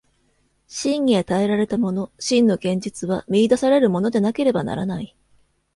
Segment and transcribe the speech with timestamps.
[0.67, 5.15] 真に与えられたもの、真の現実は見出されるものでなければならない。